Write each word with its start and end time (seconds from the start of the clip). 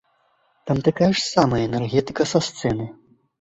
Там 0.65 0.79
такая 0.87 1.11
ж 1.13 1.19
самая 1.33 1.61
энергетыка 1.67 2.27
са 2.33 2.41
сцэны. 2.49 2.89